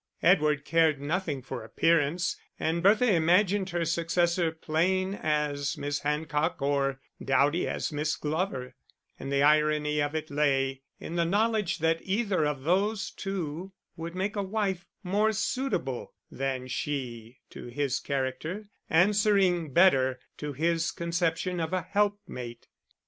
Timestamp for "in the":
10.99-11.23